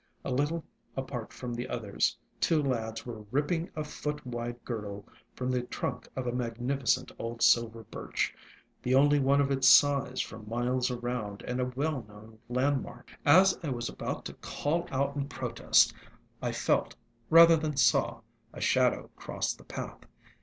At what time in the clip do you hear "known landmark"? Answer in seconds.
12.07-13.11